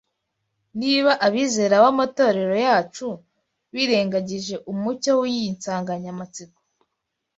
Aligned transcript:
Niba 0.79 1.11
abizera 1.27 1.75
b’amatorero 1.83 2.55
yacu 2.67 3.07
birengagije 3.73 4.55
umucyo 4.71 5.11
w’iyinsanganyamatsiko 5.21 6.59